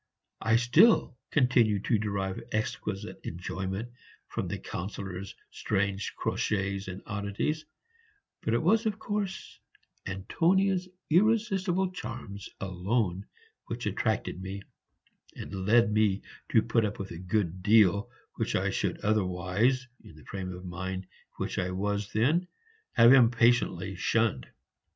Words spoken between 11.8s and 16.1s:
charms alone which attracted me, and led